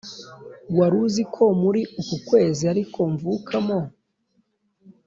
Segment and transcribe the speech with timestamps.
[0.77, 3.79] waruziko muri uku kwezi ariko mvukamo